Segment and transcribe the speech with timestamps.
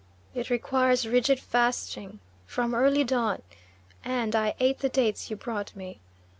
[0.33, 3.43] It requires rigid fasting from early dawn,
[4.03, 5.99] and I ate the dates you brought me.